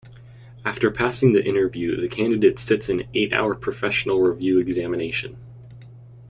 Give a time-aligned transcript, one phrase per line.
[0.65, 5.37] After passing the interview, the candidate sits an eight-hour professional review examination.